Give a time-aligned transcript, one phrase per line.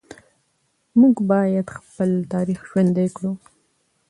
[0.99, 3.31] موږ باید خپل تاریخ ژوندي کړو.